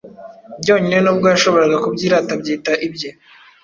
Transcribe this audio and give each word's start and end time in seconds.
byonyine 0.61 0.97
nubwo 1.01 1.25
yashoboraga 1.31 1.77
kubyirata 1.83 2.31
abyita 2.37 2.71
ibye. 2.87 3.09